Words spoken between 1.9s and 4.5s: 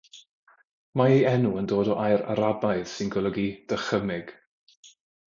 o air Arabaidd sy'n golygu “dychymyg”.